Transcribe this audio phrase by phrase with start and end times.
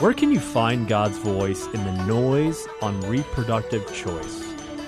[0.00, 4.42] Where can you find God's voice in the noise on reproductive choice?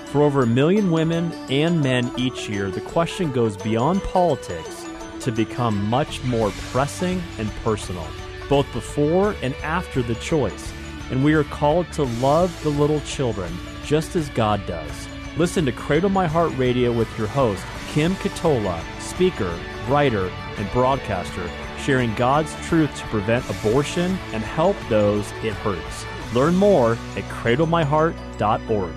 [0.07, 4.87] For over a million women and men each year, the question goes beyond politics
[5.19, 8.07] to become much more pressing and personal,
[8.49, 10.73] both before and after the choice.
[11.11, 13.55] And we are called to love the little children
[13.85, 15.07] just as God does.
[15.37, 21.47] Listen to Cradle My Heart Radio with your host, Kim Ketola, speaker, writer, and broadcaster
[21.83, 26.05] sharing God's truth to prevent abortion and help those it hurts.
[26.33, 28.93] Learn more at cradlemyheart.org.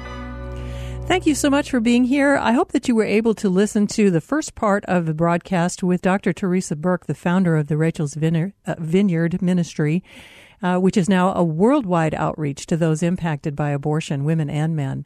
[1.06, 2.36] Thank you so much for being here.
[2.36, 5.84] I hope that you were able to listen to the first part of the broadcast
[5.84, 6.32] with Dr.
[6.32, 8.74] Theresa Burke, the founder of the Rachel's Vineyard, uh,
[9.40, 10.02] Ministry,
[10.62, 15.04] uh, which is now a worldwide outreach to those impacted by abortion, women and men.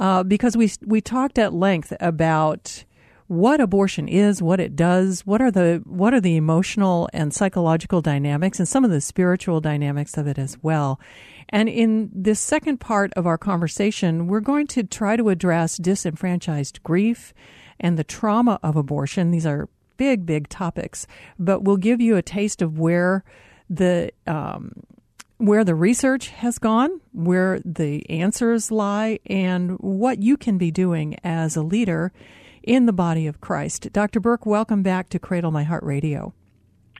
[0.00, 2.84] Uh, because we we talked at length about
[3.28, 8.00] what abortion is, what it does, what are the what are the emotional and psychological
[8.00, 11.00] dynamics and some of the spiritual dynamics of it as well.
[11.48, 16.82] And in this second part of our conversation, we're going to try to address disenfranchised
[16.82, 17.32] grief
[17.80, 19.30] and the trauma of abortion.
[19.30, 21.06] These are big, big topics,
[21.38, 23.24] but we'll give you a taste of where
[23.68, 24.72] the um,
[25.38, 31.16] where the research has gone, where the answers lie, and what you can be doing
[31.24, 32.12] as a leader
[32.66, 33.92] in the body of Christ.
[33.92, 34.20] Dr.
[34.20, 36.34] Burke, welcome back to Cradle My Heart Radio.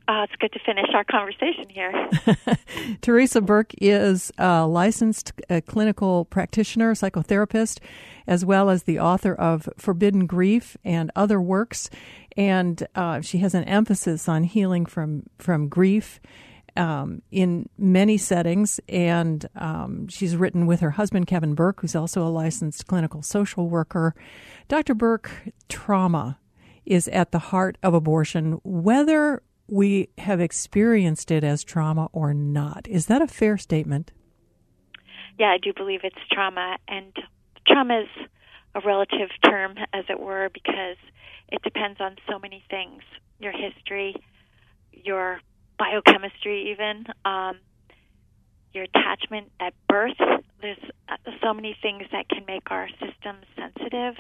[0.08, 2.08] Uh, it's good to finish our conversation here.
[3.00, 7.80] Theresa Burke is a licensed uh, clinical practitioner, psychotherapist,
[8.28, 11.90] as well as the author of Forbidden Grief and other works.
[12.36, 16.20] And uh, she has an emphasis on healing from, from grief
[16.76, 22.26] um, in many settings, and um, she's written with her husband, Kevin Burke, who's also
[22.26, 24.14] a licensed clinical social worker.
[24.68, 24.94] Dr.
[24.94, 25.30] Burke,
[25.68, 26.38] trauma
[26.84, 32.86] is at the heart of abortion, whether we have experienced it as trauma or not.
[32.88, 34.12] Is that a fair statement?
[35.38, 37.12] Yeah, I do believe it's trauma, and
[37.66, 38.28] trauma is
[38.74, 40.96] a relative term, as it were, because
[41.48, 43.02] it depends on so many things
[43.38, 44.14] your history,
[44.92, 45.40] your
[45.78, 47.58] biochemistry, even um,
[48.72, 50.16] your attachment at birth.
[50.60, 50.78] There's
[51.08, 54.16] uh, so many things that can make our system sensitive,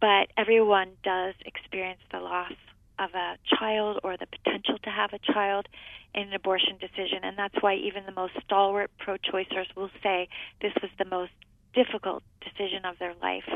[0.00, 2.52] but everyone does experience the loss
[2.98, 5.66] of a child or the potential to have a child
[6.14, 10.28] in an abortion decision, and that's why even the most stalwart pro-choicers will say
[10.62, 11.32] this was the most
[11.74, 13.48] difficult decision of their life.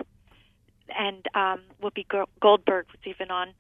[0.99, 2.05] And um, Whoopi
[2.41, 3.55] Goldberg was even on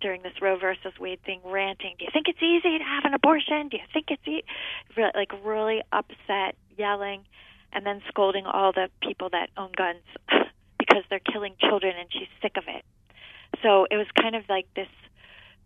[0.00, 3.14] during this Roe versus Wade thing ranting, "Do you think it's easy to have an
[3.14, 3.68] abortion?
[3.68, 4.44] Do you think it's e-?
[4.96, 7.24] Like really upset, yelling,
[7.72, 10.02] and then scolding all the people that own guns
[10.78, 12.84] because they're killing children, and she's sick of it.
[13.62, 14.88] So it was kind of like this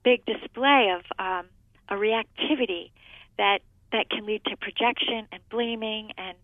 [0.04, 1.46] big display of um,
[1.88, 2.90] a reactivity
[3.38, 3.60] that
[3.92, 6.36] that can lead to projection and blaming and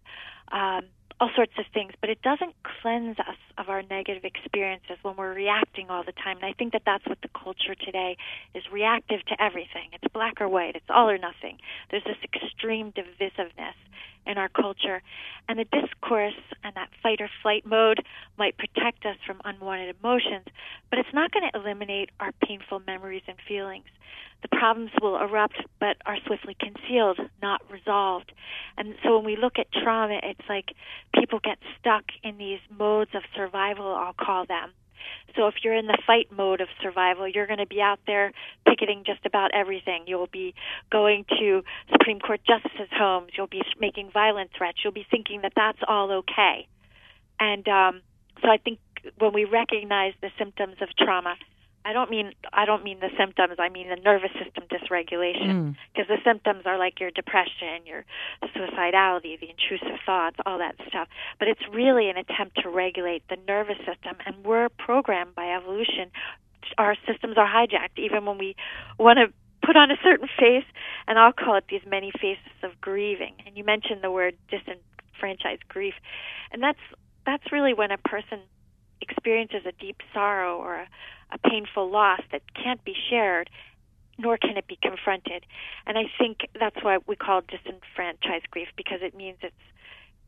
[0.52, 0.84] um,
[1.20, 5.34] all sorts of things, but it doesn't cleanse us of our negative experiences when we're
[5.34, 6.36] reacting all the time.
[6.36, 8.16] And I think that that's what the culture today
[8.54, 9.90] is reactive to everything.
[9.92, 11.58] It's black or white, it's all or nothing.
[11.90, 13.74] There's this extreme divisiveness
[14.28, 15.02] in our culture.
[15.48, 18.04] And the discourse and that fight or flight mode
[18.36, 20.46] might protect us from unwanted emotions,
[20.90, 23.86] but it's not going to eliminate our painful memories and feelings
[24.42, 28.32] the problems will erupt but are swiftly concealed, not resolved.
[28.76, 30.74] And so when we look at trauma, it's like
[31.14, 34.72] people get stuck in these modes of survival, I'll call them.
[35.36, 38.32] So if you're in the fight mode of survival, you're going to be out there
[38.66, 40.04] picketing just about everything.
[40.06, 40.54] You'll be
[40.90, 43.30] going to Supreme Court justices' homes.
[43.36, 44.78] You'll be making violent threats.
[44.82, 46.66] You'll be thinking that that's all okay.
[47.38, 48.00] And um,
[48.42, 48.78] so I think
[49.18, 51.36] when we recognize the symptoms of trauma,
[51.88, 53.56] I don't mean I don't mean the symptoms.
[53.58, 56.16] I mean the nervous system dysregulation because mm.
[56.16, 58.04] the symptoms are like your depression, your
[58.44, 61.08] suicidality, the intrusive thoughts, all that stuff.
[61.38, 66.10] But it's really an attempt to regulate the nervous system, and we're programmed by evolution.
[66.76, 68.54] Our systems are hijacked even when we
[68.98, 69.32] want to
[69.66, 70.68] put on a certain face,
[71.06, 73.32] and I'll call it these many faces of grieving.
[73.46, 75.94] And you mentioned the word disenfranchised grief,
[76.52, 76.84] and that's
[77.24, 78.40] that's really when a person
[79.00, 80.88] experiences a deep sorrow or a
[81.30, 83.50] a painful loss that can't be shared,
[84.18, 85.44] nor can it be confronted.
[85.86, 89.54] And I think that's why we call disenfranchised grief because it means it's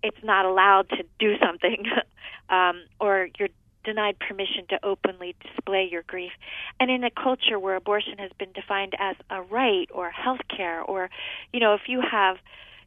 [0.03, 1.85] it's not allowed to do something,
[2.49, 3.51] um, or you're
[3.85, 6.33] denied permission to openly display your grief.
[6.79, 10.81] And in a culture where abortion has been defined as a right or health care,
[10.81, 11.11] or
[11.53, 12.37] you know, if you have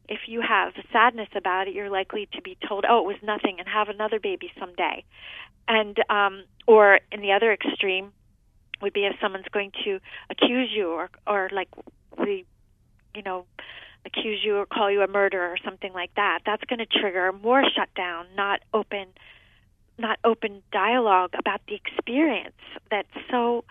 [0.08, 3.58] if you have sadness about it, you're likely to be told, "Oh, it was nothing,"
[3.58, 5.04] and have another baby someday.
[5.66, 8.12] And um, or in the other extreme
[8.82, 11.68] would be if someone's going to accuse you or or like
[12.16, 12.44] the
[13.14, 13.46] you know
[14.06, 16.40] accuse you or call you a murderer or something like that.
[16.44, 19.08] That's going to trigger more shutdown, not open
[19.98, 22.56] not open dialogue about the experience
[22.90, 23.64] that's so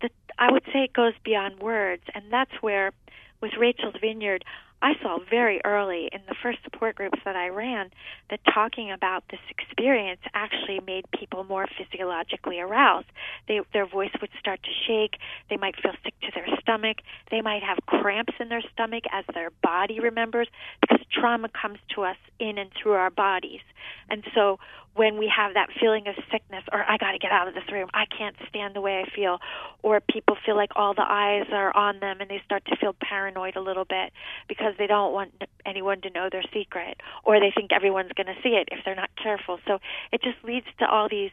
[0.00, 2.92] that I would say it goes beyond words and that's where
[3.40, 4.44] with Rachel's Vineyard
[4.84, 7.90] I saw very early in the first support groups that I ran
[8.28, 13.06] that talking about this experience actually made people more physiologically aroused.
[13.48, 15.18] They, their voice would start to shake.
[15.48, 16.98] They might feel sick to their stomach.
[17.30, 20.48] They might have cramps in their stomach as their body remembers
[20.82, 23.60] because trauma comes to us in and through our bodies.
[24.10, 24.58] And so
[24.94, 27.64] when we have that feeling of sickness or I got to get out of this
[27.70, 29.38] room, I can't stand the way I feel,
[29.82, 32.94] or people feel like all the eyes are on them and they start to feel
[33.00, 34.12] paranoid a little bit
[34.48, 35.32] because they don't want
[35.66, 38.94] anyone to know their secret, or they think everyone's going to see it if they're
[38.94, 39.58] not careful.
[39.66, 39.78] So
[40.12, 41.32] it just leads to all these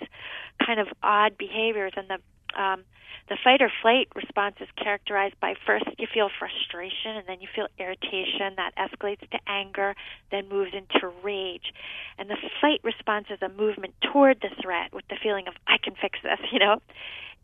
[0.65, 2.19] kind of odd behaviors and the
[2.59, 2.83] um,
[3.29, 7.47] the fight or flight response is characterized by first you feel frustration and then you
[7.55, 9.95] feel irritation that escalates to anger,
[10.31, 11.71] then moves into rage.
[12.17, 15.77] And the fight response is a movement toward the threat with the feeling of I
[15.81, 16.81] can fix this, you know.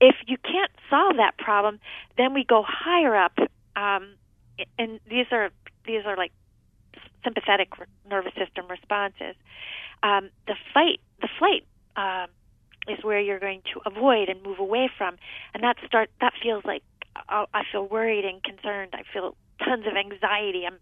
[0.01, 1.79] If you can't solve that problem,
[2.17, 3.37] then we go higher up
[3.77, 4.09] um,
[4.77, 5.51] and these are
[5.87, 6.31] these are like
[7.23, 7.69] sympathetic
[8.09, 9.35] nervous system responses.
[10.03, 12.29] Um, the fight, the flight um,
[12.87, 15.17] is where you're going to avoid and move away from,
[15.53, 16.83] and that start that feels like
[17.29, 18.93] uh, I feel worried and concerned.
[18.93, 20.65] I feel tons of anxiety.
[20.65, 20.77] I'm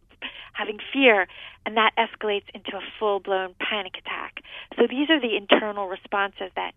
[0.54, 1.28] having fear,
[1.66, 4.44] and that escalates into a full blown panic attack.
[4.78, 6.74] So these are the internal responses that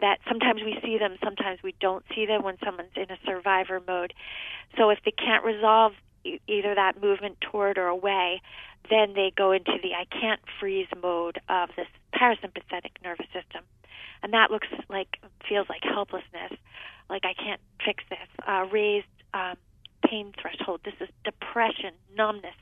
[0.00, 3.80] that sometimes we see them, sometimes we don't see them when someone's in a survivor
[3.86, 4.12] mode.
[4.76, 5.92] So if they can't resolve
[6.24, 8.40] either that movement toward or away,
[8.90, 13.64] then they go into the I can't freeze mode of this parasympathetic nervous system
[14.24, 16.58] and that looks like feels like helplessness,
[17.10, 18.26] like I can't fix this.
[18.48, 19.56] Uh, raised um,
[20.08, 20.80] pain threshold.
[20.82, 22.54] This is depression, numbness.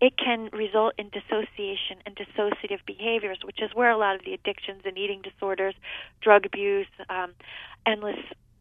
[0.00, 4.32] It can result in dissociation and dissociative behaviors, which is where a lot of the
[4.32, 5.74] addictions and eating disorders,
[6.20, 7.32] drug abuse, um,
[7.84, 8.18] endless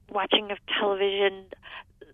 [0.10, 1.46] watching of television,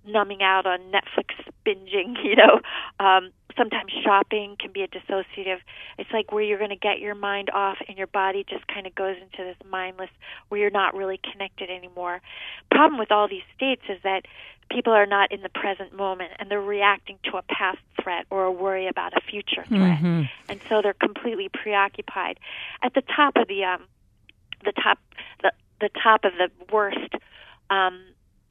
[0.08, 1.34] numbing out on Netflix
[1.66, 2.62] binging, you know,
[3.00, 5.60] um, sometimes shopping can be a dissociative.
[5.98, 8.86] It's like where you're going to get your mind off and your body just kind
[8.86, 10.10] of goes into this mindless
[10.50, 12.22] where you're not really connected anymore.
[12.72, 14.26] Problem with all these states is that
[14.70, 18.44] people are not in the present moment and they're reacting to a past threat or
[18.44, 20.00] a worry about a future threat.
[20.00, 20.24] Mm-hmm.
[20.50, 22.40] And so they're completely preoccupied.
[22.84, 23.84] At the top of the um
[24.64, 25.00] the top
[25.42, 27.14] the the top of the worst
[27.70, 28.02] um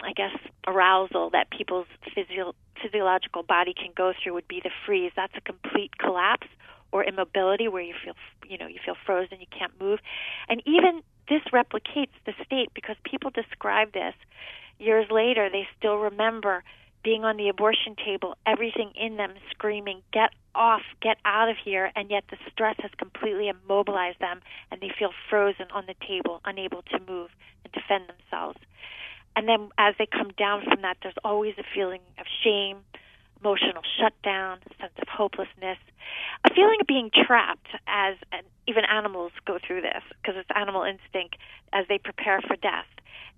[0.06, 0.36] I guess
[0.66, 5.12] arousal that people's physio- physiological body can go through would be the freeze.
[5.16, 6.46] That's a complete collapse
[6.92, 8.14] or immobility where you feel
[8.48, 9.98] you know you feel frozen, you can't move.
[10.48, 14.14] And even this replicates the state because people describe this
[14.78, 16.62] years later they still remember
[17.02, 21.92] being on the abortion table, everything in them screaming, get off, get out of here,
[21.94, 24.40] and yet the stress has completely immobilized them
[24.72, 27.30] and they feel frozen on the table, unable to move
[27.64, 28.58] and defend themselves.
[29.36, 32.78] And then as they come down from that, there's always a feeling of shame,
[33.40, 35.78] emotional shutdown, sense of hopelessness,
[36.44, 40.82] a feeling of being trapped as and even animals go through this because it's animal
[40.82, 41.36] instinct
[41.72, 42.86] as they prepare for death.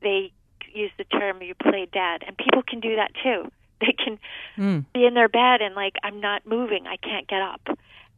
[0.01, 0.33] They
[0.73, 3.51] use the term you play dead and people can do that too.
[3.81, 4.19] They can
[4.57, 4.85] mm.
[4.93, 7.61] be in their bed and like I'm not moving, I can't get up.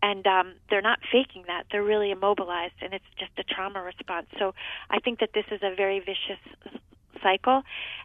[0.03, 1.65] And um they're not faking that.
[1.71, 4.27] They're really immobilized and it's just a trauma response.
[4.39, 4.55] So
[4.89, 6.41] I think that this is a very vicious
[7.23, 7.63] cycle.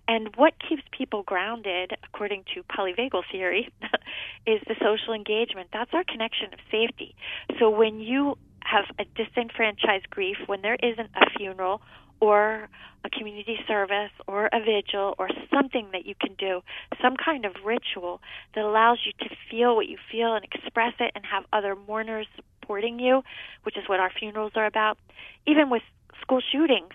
[0.07, 3.69] And what keeps people grounded, according to polyvagal theory,
[4.47, 5.69] is the social engagement.
[5.73, 7.15] That's our connection of safety.
[7.59, 11.81] So when you have a disenfranchised grief, when there isn't a funeral
[12.19, 12.67] or
[13.03, 16.61] a community service or a vigil or something that you can do,
[17.01, 18.21] some kind of ritual
[18.55, 22.27] that allows you to feel what you feel and express it and have other mourners
[22.35, 23.21] supporting you,
[23.63, 24.97] which is what our funerals are about.
[25.45, 25.83] Even with
[26.21, 26.93] school shootings,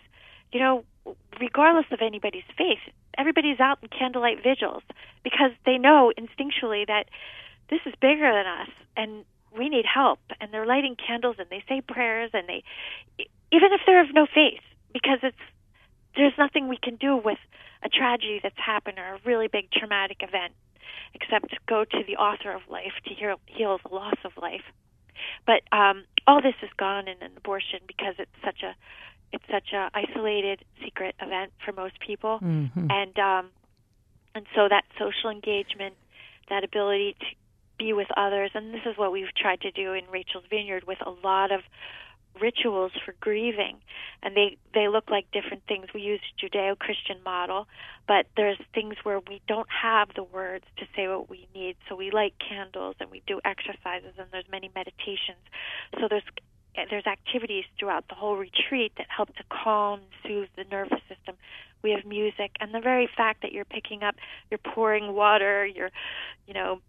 [0.52, 0.84] you know,
[1.40, 2.80] regardless of anybody's faith,
[3.16, 4.82] everybody's out in candlelight vigils
[5.24, 7.04] because they know instinctually that
[7.68, 9.24] this is bigger than us and
[9.56, 10.20] we need help.
[10.40, 12.62] And they're lighting candles and they say prayers and they,
[13.52, 15.36] even if they're of no faith, because it's
[16.16, 17.38] there's nothing we can do with
[17.84, 20.52] a tragedy that's happened or a really big traumatic event
[21.14, 24.64] except go to the author of life to heal, heal the loss of life.
[25.46, 28.74] But um, all this is gone in an abortion because it's such a
[29.32, 32.38] it's such a isolated secret event for most people.
[32.42, 32.90] Mm-hmm.
[32.90, 33.50] and um
[34.34, 35.94] and so that social engagement
[36.48, 37.26] that ability to
[37.78, 40.98] be with others and this is what we've tried to do in Rachel's Vineyard with
[41.04, 41.60] a lot of
[42.40, 43.76] rituals for grieving.
[44.22, 45.86] And they they look like different things.
[45.92, 47.66] We use judeo-christian model
[48.10, 51.76] but there's things where we don't have the words to say what we need.
[51.88, 55.38] So we light candles and we do exercises and there's many meditations.
[56.00, 56.24] So there's
[56.88, 61.36] there's activities throughout the whole retreat that help to calm soothe the nervous system
[61.82, 64.14] we have music and the very fact that you're picking up
[64.50, 65.90] you're pouring water you're
[66.46, 66.80] you know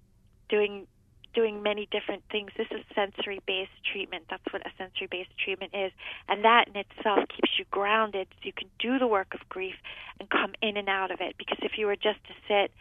[0.49, 0.87] doing
[1.33, 2.51] doing many different things.
[2.57, 4.25] This is sensory based treatment.
[4.29, 5.91] That's what a sensory based treatment is.
[6.27, 9.75] And that in itself keeps you grounded so you can do the work of grief
[10.19, 11.35] and come in and out of it.
[11.37, 12.71] Because if you were just to sit,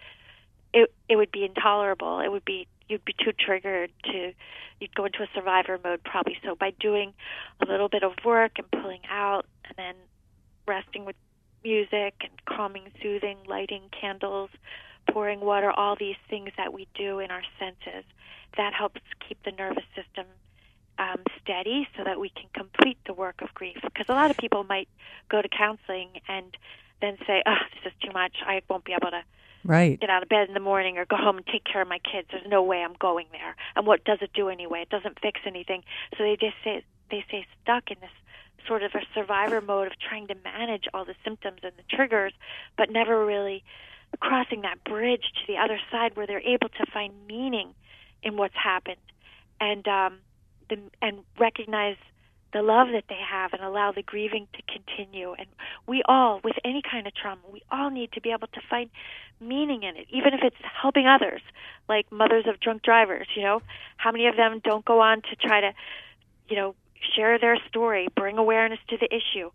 [0.73, 2.21] it it would be intolerable.
[2.21, 4.32] It would be you'd be too triggered to
[4.80, 6.38] you'd go into a survivor mode probably.
[6.44, 7.12] So by doing
[7.61, 9.94] a little bit of work and pulling out and then
[10.66, 11.16] resting with
[11.62, 14.50] music and calming, soothing, lighting candles,
[15.11, 18.04] pouring water, all these things that we do in our senses
[18.56, 20.26] that helps keep the nervous system
[20.99, 23.78] um, steady so that we can complete the work of grief.
[23.82, 24.88] Because a lot of people might
[25.28, 26.56] go to counseling and
[27.00, 28.37] then say, "Oh, this is too much.
[28.47, 29.23] I won't be able to."
[29.64, 30.00] Right.
[30.00, 31.99] Get out of bed in the morning or go home and take care of my
[31.99, 32.29] kids.
[32.31, 33.57] There's no way I'm going there.
[33.76, 34.83] And what does it do anyway?
[34.83, 35.83] It doesn't fix anything.
[36.17, 38.11] So they just say they stay stuck in this
[38.67, 42.33] sort of a survivor mode of trying to manage all the symptoms and the triggers,
[42.76, 43.62] but never really
[44.21, 47.75] crossing that bridge to the other side where they're able to find meaning
[48.23, 48.97] in what's happened
[49.61, 50.19] and um,
[50.69, 51.97] the, and recognize
[52.52, 55.35] the love that they have and allow the grieving to continue.
[55.38, 55.47] And
[55.87, 58.90] we all, with any kind of trauma, we all need to be able to find
[59.40, 61.40] meaning in it, even if it's helping others,
[61.88, 63.28] like mothers of drunk drivers.
[63.35, 63.62] You know,
[63.97, 65.73] how many of them don't go on to try to,
[66.49, 66.75] you know,
[67.16, 69.50] share their story, bring awareness to the issue?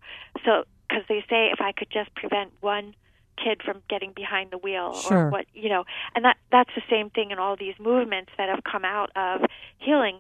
[0.46, 2.96] So, because they say, if I could just prevent one
[3.44, 5.28] kid from getting behind the wheel sure.
[5.28, 5.84] or what you know
[6.16, 9.42] and that that's the same thing in all these movements that have come out of
[9.78, 10.20] healing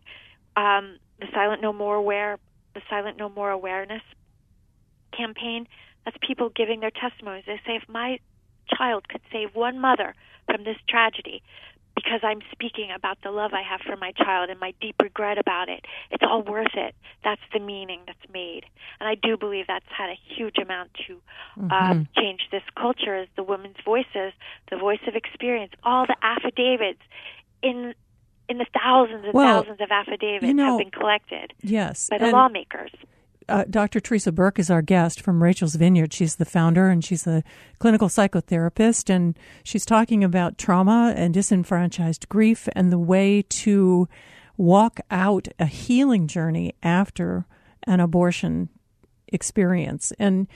[0.57, 2.37] um the silent no more aware
[2.75, 4.01] the silent no more awareness
[5.17, 5.67] campaign
[6.03, 8.19] that's people giving their testimonies they say if my
[8.77, 10.13] child could save one mother
[10.45, 11.41] from this tragedy
[11.95, 15.37] because I'm speaking about the love I have for my child and my deep regret
[15.37, 15.85] about it.
[16.11, 16.93] It's all worth it.
[17.23, 18.65] That's the meaning that's made.
[18.99, 21.21] And I do believe that's had a huge amount to
[21.57, 21.71] mm-hmm.
[21.71, 24.33] uh, change this culture is the women's voices,
[24.69, 27.01] the voice of experience, all the affidavits
[27.63, 27.95] in
[28.47, 32.17] in the thousands and well, thousands of affidavits you know, have been collected yes, by
[32.17, 32.91] the lawmakers
[33.47, 33.99] uh, Dr.
[33.99, 36.13] Theresa Burke is our guest from Rachel's Vineyard.
[36.13, 37.43] She's the founder and she's a
[37.79, 44.07] clinical psychotherapist, and she's talking about trauma and disenfranchised grief and the way to
[44.57, 47.45] walk out a healing journey after
[47.85, 48.69] an abortion
[49.27, 50.11] experience.
[50.17, 50.47] And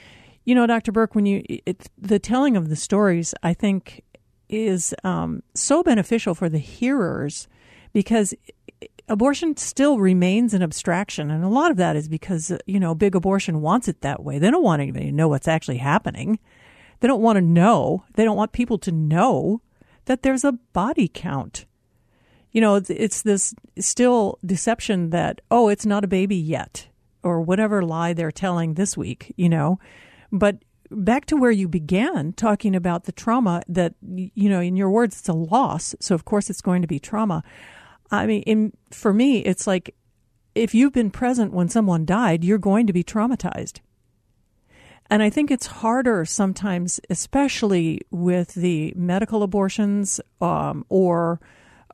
[0.44, 0.90] you know, Dr.
[0.90, 4.02] Burke, when you it, the telling of the stories, I think
[4.48, 7.46] is um, so beneficial for the hearers
[7.92, 8.34] because
[9.08, 11.30] abortion still remains an abstraction.
[11.30, 14.38] And a lot of that is because, you know, big abortion wants it that way.
[14.38, 16.38] They don't want anybody to know what's actually happening.
[17.00, 18.04] They don't want to know.
[18.14, 19.62] They don't want people to know
[20.04, 21.66] that there's a body count.
[22.52, 26.88] You know, it's this still deception that, oh, it's not a baby yet,
[27.22, 29.78] or whatever lie they're telling this week, you know.
[30.32, 30.58] But
[30.90, 35.18] back to where you began talking about the trauma that, you know, in your words,
[35.20, 35.94] it's a loss.
[36.00, 37.44] So, of course, it's going to be trauma.
[38.10, 39.94] I mean, in, for me, it's like
[40.54, 43.80] if you've been present when someone died, you're going to be traumatized.
[45.08, 51.40] And I think it's harder sometimes, especially with the medical abortions um, or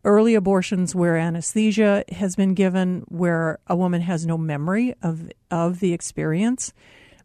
[0.05, 5.81] early abortions where anesthesia has been given, where a woman has no memory of of
[5.81, 6.75] the experience.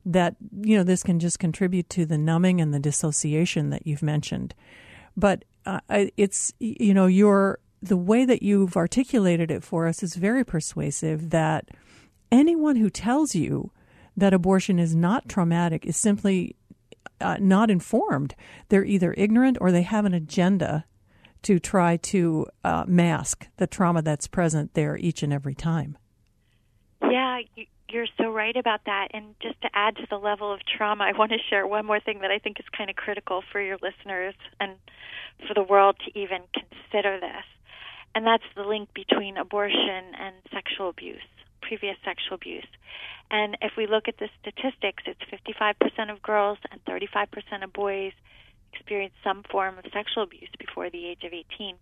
[0.05, 4.01] That you know, this can just contribute to the numbing and the dissociation that you've
[4.01, 4.55] mentioned.
[5.15, 10.15] But uh, it's you know, your the way that you've articulated it for us is
[10.15, 11.69] very persuasive that
[12.31, 13.71] anyone who tells you
[14.15, 16.55] that abortion is not traumatic is simply
[17.19, 18.35] uh, not informed.
[18.69, 20.85] They're either ignorant or they have an agenda
[21.43, 25.97] to try to uh, mask the trauma that's present there each and every time.
[27.01, 27.39] Yeah,
[27.89, 29.09] you're so right about that.
[29.13, 31.99] And just to add to the level of trauma, I want to share one more
[31.99, 34.73] thing that I think is kind of critical for your listeners and
[35.47, 37.45] for the world to even consider this
[38.15, 41.21] and that's the link between abortion and sexual abuse,
[41.61, 42.67] previous sexual abuse.
[43.29, 48.11] And if we look at the statistics, it's 55% of girls and 35% of boys
[48.73, 51.75] experience some form of sexual abuse before the age of 18.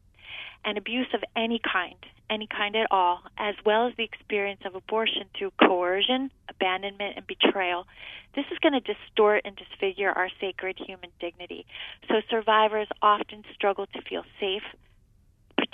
[0.63, 1.95] And abuse of any kind,
[2.29, 7.25] any kind at all, as well as the experience of abortion through coercion, abandonment, and
[7.25, 7.87] betrayal,
[8.35, 11.65] this is going to distort and disfigure our sacred human dignity.
[12.07, 14.63] So survivors often struggle to feel safe,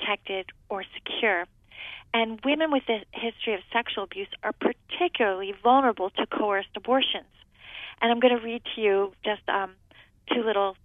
[0.06, 1.46] protected, or secure.
[2.14, 7.26] And women with a history of sexual abuse are particularly vulnerable to coerced abortions.
[8.02, 9.72] And I'm going to read to you just um,
[10.34, 10.78] two little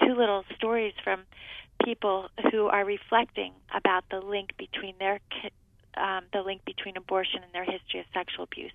[0.00, 1.20] two little stories from
[1.84, 5.20] people who are reflecting about the link between their
[5.96, 8.72] um, the link between abortion and their history of sexual abuse.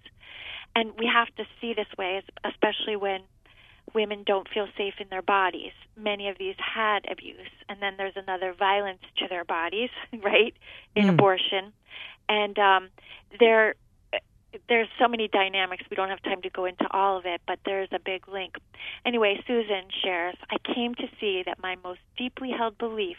[0.75, 3.21] And we have to see this way, especially when
[3.93, 5.71] women don't feel safe in their bodies.
[5.97, 9.89] Many of these had abuse, and then there's another violence to their bodies,
[10.23, 10.53] right,
[10.95, 11.09] in mm.
[11.09, 11.73] abortion.
[12.27, 12.89] And um,
[13.39, 13.75] there,
[14.67, 15.83] there's so many dynamics.
[15.89, 18.55] We don't have time to go into all of it, but there's a big link.
[19.05, 23.17] Anyway, Susan shares I came to see that my most deeply held belief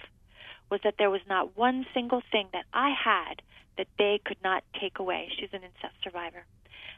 [0.70, 3.42] was that there was not one single thing that I had
[3.76, 5.28] that they could not take away.
[5.38, 6.44] She's an incest survivor.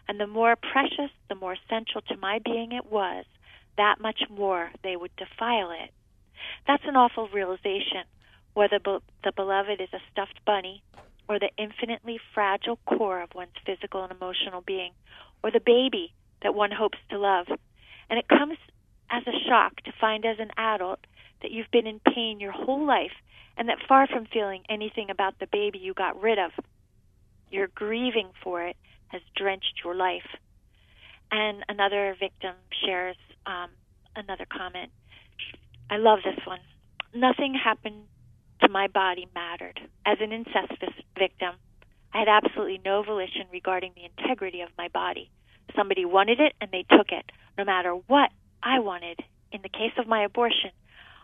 [0.09, 3.25] And the more precious, the more central to my being it was,
[3.77, 5.91] that much more they would defile it.
[6.67, 8.05] That's an awful realization,
[8.55, 10.83] whether the beloved is a stuffed bunny
[11.29, 14.93] or the infinitely fragile core of one's physical and emotional being,
[15.43, 16.13] or the baby
[16.43, 17.47] that one hopes to love.
[18.11, 18.59] And it comes
[19.11, 21.01] as a shock to find as an adult
[21.41, 23.13] that you've been in pain your whole life
[23.57, 26.53] and that far from feeling anything about the baby you got rid of,
[27.51, 28.77] your grieving for it
[29.09, 30.27] has drenched your life.
[31.31, 33.71] And another victim shares um,
[34.17, 34.91] another comment.
[35.91, 36.61] I love this one.
[37.15, 38.05] Nothing happened
[38.63, 39.81] to my body mattered.
[40.07, 40.73] As an incest
[41.19, 41.55] victim,
[42.15, 45.31] I had absolutely no volition regarding the integrity of my body.
[45.77, 48.31] Somebody wanted it and they took it, no matter what
[48.63, 49.21] I wanted.
[49.51, 50.71] In the case of my abortion,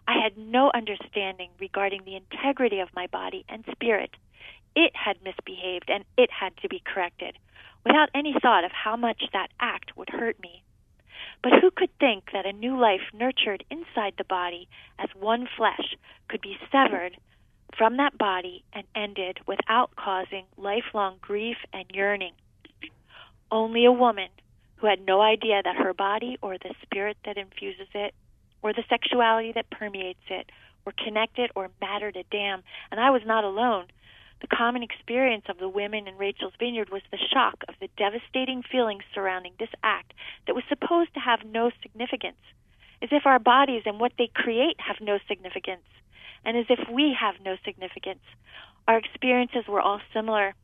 [0.06, 4.10] I had no understanding regarding the integrity of my body and spirit.
[4.74, 7.38] It had misbehaved and it had to be corrected,
[7.84, 10.62] without any thought of how much that act would hurt me.
[11.42, 14.68] But who could think that a new life nurtured inside the body
[14.98, 15.96] as one flesh
[16.28, 17.16] could be severed
[17.76, 22.32] from that body and ended without causing lifelong grief and yearning.
[23.50, 24.30] Only a woman
[24.76, 28.14] who had no idea that her body or the spirit that infuses it
[28.62, 30.50] or the sexuality that permeates it
[30.84, 32.62] were connected or mattered a damn.
[32.90, 33.86] And I was not alone.
[34.40, 38.62] The common experience of the women in Rachel's Vineyard was the shock of the devastating
[38.62, 40.14] feelings surrounding this act
[40.46, 42.40] that was supposed to have no significance,
[43.02, 45.82] as if our bodies and what they create have no significance
[46.44, 48.22] and as if we have no significance.
[48.86, 50.54] Our experiences were all similar,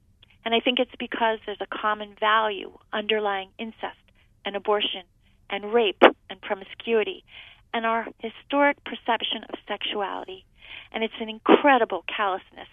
[0.45, 3.99] and I think it's because there's a common value underlying incest
[4.45, 5.03] and abortion
[5.51, 7.25] and rape and promiscuity
[7.73, 10.45] and our historic perception of sexuality.
[10.93, 12.69] And it's an incredible callousness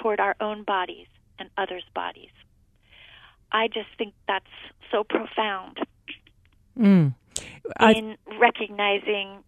[0.00, 1.06] toward our own bodies
[1.38, 2.30] and others' bodies.
[3.52, 4.44] I just think that's
[4.90, 5.78] so profound
[6.78, 7.14] mm.
[7.80, 9.42] in recognizing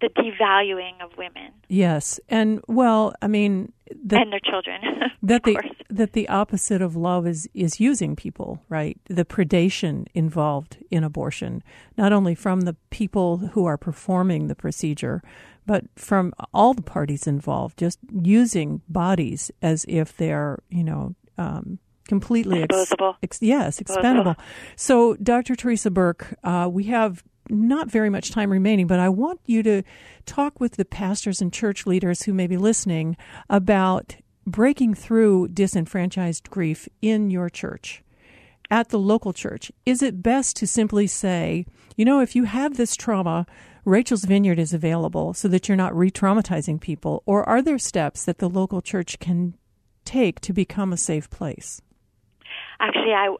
[0.00, 1.52] the devaluing of women.
[1.68, 4.80] Yes, and well, I mean, the, and their children.
[5.22, 8.98] that the that the opposite of love is is using people, right?
[9.08, 11.62] The predation involved in abortion,
[11.96, 15.22] not only from the people who are performing the procedure,
[15.66, 21.14] but from all the parties involved, just using bodies as if they're, you know.
[21.38, 23.16] Um, completely exposable.
[23.22, 24.36] Ex, yes, expendable.
[24.76, 25.56] So, Dr.
[25.56, 29.82] Theresa Burke, uh, we have not very much time remaining, but I want you to
[30.24, 33.16] talk with the pastors and church leaders who may be listening
[33.48, 38.02] about breaking through disenfranchised grief in your church,
[38.70, 39.70] at the local church.
[39.84, 43.46] Is it best to simply say, you know, if you have this trauma,
[43.86, 47.22] Rachel's Vineyard is available so that you're not re traumatizing people?
[47.24, 49.54] Or are there steps that the local church can
[50.04, 51.80] take to become a safe place?
[52.80, 53.36] Actually, I,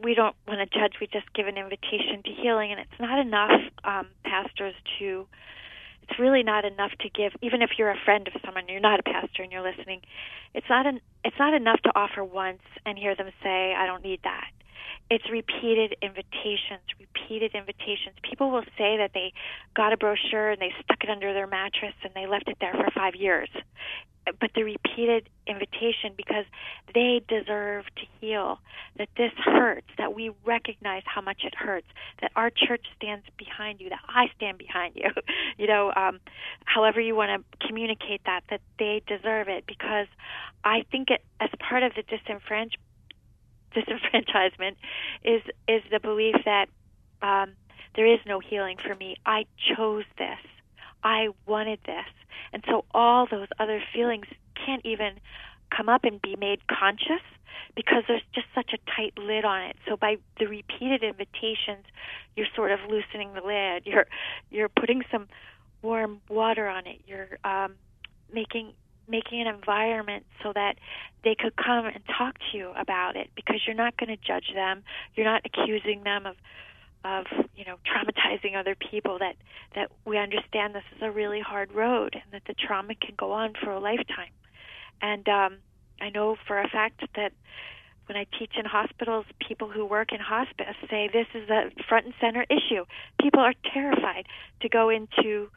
[0.00, 0.94] we don't want to judge.
[1.00, 5.26] We just give an invitation to healing, and it's not enough, um, pastors, to.
[6.04, 7.32] It's really not enough to give.
[7.42, 10.02] Even if you're a friend of someone, you're not a pastor, and you're listening.
[10.54, 11.00] It's not an.
[11.24, 14.50] It's not enough to offer once and hear them say, "I don't need that."
[15.10, 18.14] It's repeated invitations, repeated invitations.
[18.22, 19.32] People will say that they
[19.74, 22.72] got a brochure and they stuck it under their mattress and they left it there
[22.74, 23.48] for five years
[24.38, 26.44] but the repeated invitation because
[26.94, 28.58] they deserve to heal
[28.98, 31.86] that this hurts that we recognize how much it hurts
[32.20, 35.10] that our church stands behind you that i stand behind you
[35.58, 36.20] you know um
[36.64, 40.06] however you want to communicate that that they deserve it because
[40.64, 42.72] i think it as part of the disenfranch
[43.74, 44.76] disenfranchisement
[45.24, 46.68] is is the belief that
[47.22, 47.52] um
[47.96, 50.38] there is no healing for me i chose this
[51.02, 52.06] i wanted this
[52.52, 55.14] and so all those other feelings can't even
[55.74, 57.22] come up and be made conscious
[57.76, 59.76] because there's just such a tight lid on it.
[59.88, 61.84] So by the repeated invitations,
[62.36, 63.86] you're sort of loosening the lid.
[63.86, 64.06] You're
[64.50, 65.28] you're putting some
[65.82, 67.00] warm water on it.
[67.06, 67.74] You're um,
[68.32, 68.72] making
[69.10, 70.76] making an environment so that
[71.24, 74.52] they could come and talk to you about it because you're not going to judge
[74.54, 74.82] them.
[75.14, 76.36] You're not accusing them of
[77.04, 77.24] of
[77.56, 79.36] you know traumatizing other people that
[79.74, 83.32] that we understand this is a really hard road and that the trauma can go
[83.32, 84.32] on for a lifetime
[85.00, 85.56] and um
[86.00, 87.32] i know for a fact that
[88.06, 92.04] when i teach in hospitals people who work in hospice say this is a front
[92.04, 92.84] and center issue
[93.18, 94.26] people are terrified
[94.60, 95.48] to go into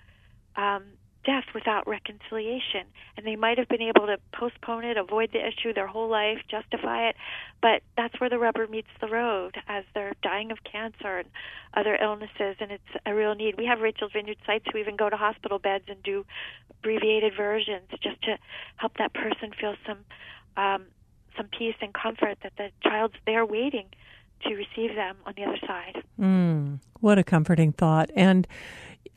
[0.56, 0.84] um
[1.26, 2.86] death without reconciliation.
[3.18, 6.40] And they might have been able to postpone it, avoid the issue their whole life,
[6.50, 7.16] justify it,
[7.62, 11.30] but that's where the rubber meets the road as they're dying of cancer and
[11.74, 13.56] other illnesses, and it's a real need.
[13.58, 16.26] We have Rachel's Vineyard sites who even go to hospital beds and do
[16.70, 18.38] abbreviated versions just to
[18.76, 20.00] help that person feel some
[20.56, 20.86] um,
[21.36, 23.88] some peace and comfort that the child's there waiting
[24.44, 26.04] to receive them on the other side.
[26.20, 28.12] Mm, what a comforting thought.
[28.16, 28.48] And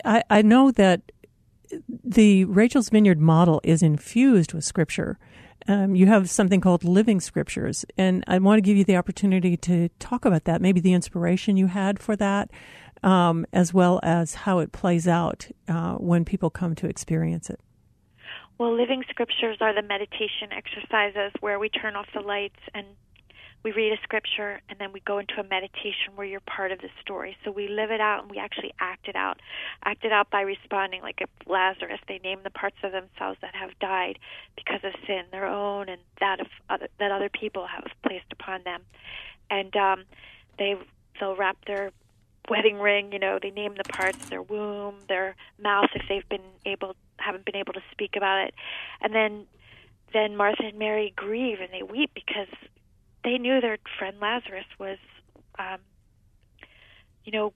[0.04, 1.02] I, I know that
[2.04, 5.18] the Rachel's Vineyard model is infused with scripture.
[5.68, 9.56] Um, you have something called living scriptures, and I want to give you the opportunity
[9.58, 12.50] to talk about that, maybe the inspiration you had for that,
[13.02, 17.60] um, as well as how it plays out uh, when people come to experience it.
[18.58, 22.86] Well, living scriptures are the meditation exercises where we turn off the lights and
[23.66, 26.78] we read a scripture and then we go into a meditation where you're part of
[26.78, 27.36] the story.
[27.44, 29.40] So we live it out and we actually act it out.
[29.84, 33.76] Act it out by responding like Lazarus, they name the parts of themselves that have
[33.80, 34.20] died
[34.54, 38.62] because of sin, their own and that of other that other people have placed upon
[38.62, 38.82] them.
[39.50, 40.04] And um
[40.60, 40.76] they
[41.18, 41.90] they'll wrap their
[42.48, 46.52] wedding ring, you know, they name the parts, their womb, their mouth if they've been
[46.66, 48.54] able haven't been able to speak about it.
[49.00, 49.46] And then
[50.12, 52.46] then Martha and Mary grieve and they weep because
[53.26, 54.98] they knew their friend Lazarus was,
[55.58, 55.78] um,
[57.24, 57.52] you know,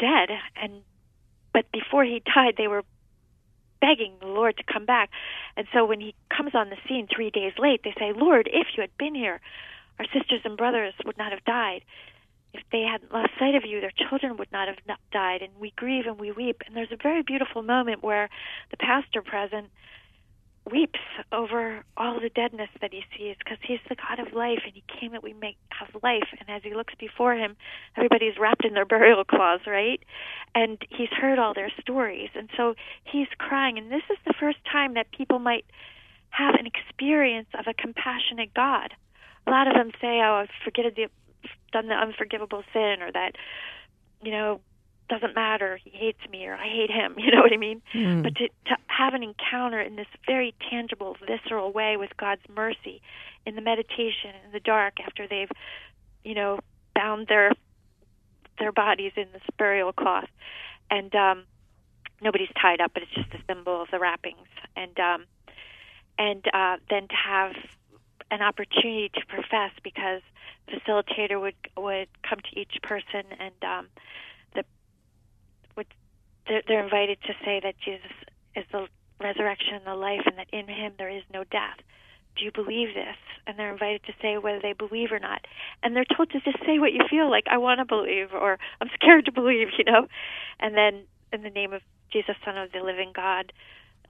[0.00, 0.72] dead, and
[1.52, 2.82] but before he died, they were
[3.82, 5.10] begging the Lord to come back.
[5.54, 8.68] And so when he comes on the scene three days late, they say, Lord, if
[8.74, 9.38] you had been here,
[9.98, 11.82] our sisters and brothers would not have died.
[12.54, 14.78] If they hadn't lost sight of you, their children would not have
[15.12, 15.42] died.
[15.42, 16.62] And we grieve and we weep.
[16.66, 18.30] And there's a very beautiful moment where
[18.70, 19.66] the pastor present
[20.70, 21.00] weeps
[21.32, 24.84] over all the deadness that he sees because he's the God of life and he
[25.00, 26.28] came that we may have life.
[26.38, 27.56] And as he looks before him,
[27.96, 30.00] everybody's wrapped in their burial cloths, right?
[30.54, 32.30] And he's heard all their stories.
[32.34, 33.76] And so he's crying.
[33.78, 35.64] And this is the first time that people might
[36.30, 38.94] have an experience of a compassionate God.
[39.46, 41.08] A lot of them say, oh, I've forgiven the,
[41.72, 43.32] done the unforgivable sin or that,
[44.22, 44.60] you know,
[45.12, 45.78] doesn't matter.
[45.82, 47.16] He hates me or I hate him.
[47.22, 47.82] You know what I mean?
[47.94, 48.22] Mm.
[48.22, 53.00] But to, to have an encounter in this very tangible, visceral way with God's mercy
[53.46, 55.50] in the meditation in the dark after they've,
[56.24, 56.58] you know,
[56.94, 57.52] bound their
[58.58, 60.28] their bodies in this burial cloth,
[60.90, 61.44] and um,
[62.20, 65.24] nobody's tied up, but it's just a symbol of the wrappings, and um,
[66.18, 67.52] and uh, then to have
[68.30, 70.22] an opportunity to profess because
[70.68, 73.88] facilitator would would come to each person and um,
[76.52, 78.12] they're, they're invited to say that Jesus
[78.54, 78.86] is the
[79.20, 81.80] resurrection and the life, and that in Him there is no death.
[82.36, 83.16] Do you believe this?
[83.46, 85.46] And they're invited to say whether they believe or not.
[85.82, 88.58] And they're told to just say what you feel like, I want to believe, or
[88.80, 90.06] I'm scared to believe, you know?
[90.60, 91.80] And then, in the name of
[92.12, 93.52] Jesus, Son of the living God,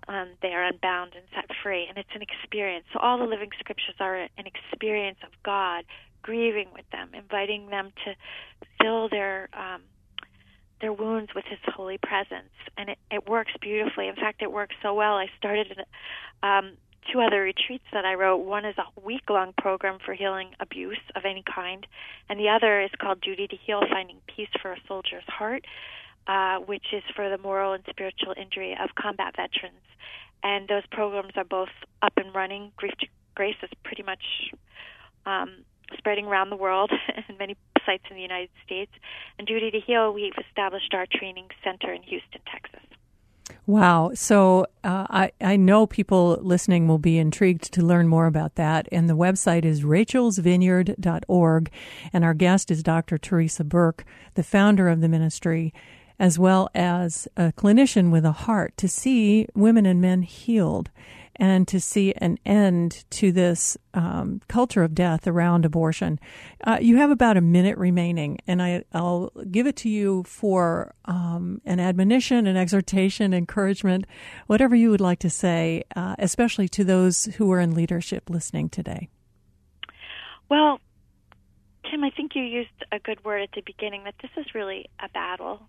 [0.09, 1.87] um, they are unbound and set free.
[1.89, 2.87] And it's an experience.
[2.93, 5.85] So, all the living scriptures are an experience of God
[6.23, 8.15] grieving with them, inviting them to
[8.81, 9.83] fill their um,
[10.83, 14.09] their wounds with His holy presence, and it, it works beautifully.
[14.09, 15.14] In fact, it works so well.
[15.14, 15.73] I started
[16.42, 16.73] um,
[17.11, 18.38] two other retreats that I wrote.
[18.38, 21.87] One is a week long program for healing abuse of any kind,
[22.29, 25.64] and the other is called Duty to Heal Finding Peace for a Soldier's Heart,
[26.27, 29.81] uh, which is for the moral and spiritual injury of combat veterans.
[30.42, 31.71] And those programs are both
[32.03, 32.73] up and running.
[32.77, 34.53] Grief to Grace is pretty much
[35.25, 35.64] um,
[35.97, 36.90] spreading around the world
[37.29, 38.92] in many sites in the United States.
[39.38, 42.81] And Duty to Heal, we've established our training center in Houston, Texas.
[43.66, 44.11] Wow.
[44.14, 48.88] So uh, I, I know people listening will be intrigued to learn more about that.
[48.90, 51.71] And the website is rachelsvineyard.org.
[52.12, 53.18] And our guest is Dr.
[53.18, 55.73] Theresa Burke, the founder of the ministry,
[56.18, 60.90] as well as a clinician with a heart to see women and men healed
[61.37, 66.18] and to see an end to this um, culture of death around abortion.
[66.64, 70.95] Uh, you have about a minute remaining, and I, will give it to you for
[71.05, 74.07] um, an admonition, an exhortation, encouragement,
[74.47, 78.68] whatever you would like to say, uh, especially to those who are in leadership listening
[78.68, 79.09] today.
[80.49, 80.81] Well,
[81.90, 84.87] Kim, I think you used a good word at the beginning that this is really
[85.03, 85.68] a battle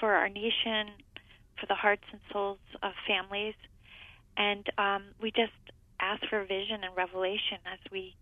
[0.00, 0.88] for our nation,
[1.60, 3.54] for the hearts and souls of families
[4.36, 5.52] and um, we just
[6.00, 8.14] ask for vision and revelation as we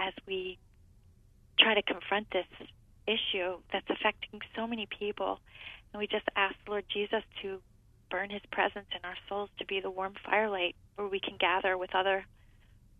[0.00, 0.58] as we
[1.58, 2.46] try to confront this
[3.06, 5.40] issue that's affecting so many people.
[5.92, 7.60] And we just ask Lord Jesus to
[8.10, 11.76] burn his presence in our souls to be the warm firelight where we can gather
[11.76, 12.24] with other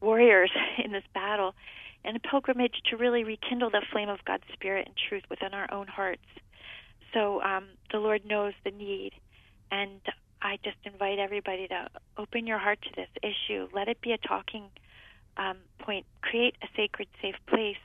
[0.01, 0.51] warriors
[0.85, 1.55] in this battle
[2.05, 5.73] and a pilgrimage to really rekindle the flame of God's Spirit and truth within our
[5.73, 6.23] own hearts.
[7.13, 9.13] So um, the Lord knows the need,
[9.71, 10.01] and
[10.43, 13.69] I just invite everybody to open your heart to this issue.
[13.73, 14.65] Let it be a talking
[15.37, 16.07] um, point.
[16.23, 17.77] Create a sacred, safe place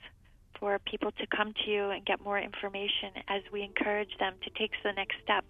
[0.60, 4.50] for people to come to you and get more information as we encourage them to
[4.52, 5.44] take the next step.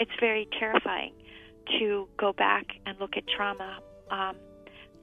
[0.00, 1.12] It's very terrifying
[1.78, 3.78] to go back and look at trauma,
[4.10, 4.36] um,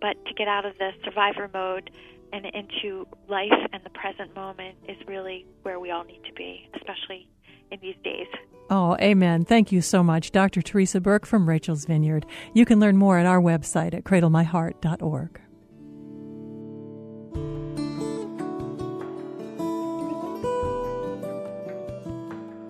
[0.02, 1.92] but to get out of the survivor mode
[2.34, 6.68] and into life and the present moment is really where we all need to be,
[6.76, 7.28] especially
[7.72, 8.28] in these days.
[8.70, 9.46] Oh, amen.
[9.46, 10.62] Thank you so much, Dr.
[10.62, 12.26] Theresa Burke from Rachel's Vineyard.
[12.54, 15.42] You can learn more at our website at cradlemyheart.org.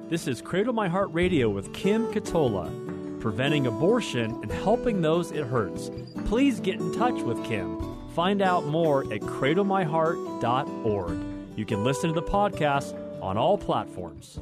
[0.09, 5.45] This is Cradle My Heart Radio with Kim Ketola, preventing abortion and helping those it
[5.45, 5.89] hurts.
[6.25, 7.81] Please get in touch with Kim.
[8.13, 11.19] Find out more at cradlemyheart.org.
[11.57, 14.39] You can listen to the podcast on all platforms.